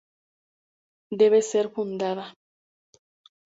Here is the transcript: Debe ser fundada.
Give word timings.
Debe 1.19 1.39
ser 1.51 1.67
fundada. 1.75 2.25